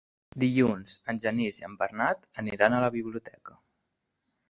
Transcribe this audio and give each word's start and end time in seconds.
Dilluns 0.43 0.95
en 1.13 1.21
Genís 1.25 1.61
i 1.63 1.67
en 1.69 1.77
Bernat 1.83 2.27
aniran 2.45 2.77
a 2.77 2.83
la 2.89 2.93
biblioteca. 2.99 3.63